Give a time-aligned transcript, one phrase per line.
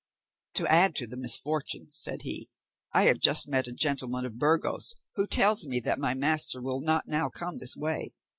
[0.55, 2.49] "To add to the misfortune," said he,
[2.91, 6.81] "I have just met a gentleman of Burgos, who tells me that my master will
[6.81, 8.15] not now come this way.